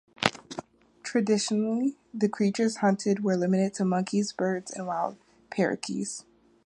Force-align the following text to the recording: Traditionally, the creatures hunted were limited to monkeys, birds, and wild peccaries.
Traditionally, 1.03 1.95
the 2.11 2.27
creatures 2.27 2.77
hunted 2.77 3.23
were 3.23 3.37
limited 3.37 3.75
to 3.75 3.85
monkeys, 3.85 4.33
birds, 4.33 4.71
and 4.71 4.87
wild 4.87 5.15
peccaries. 5.51 6.25